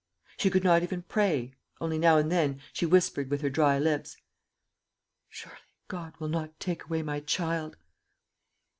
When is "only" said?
1.79-1.99